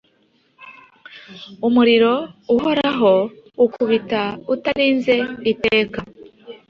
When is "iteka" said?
5.51-5.99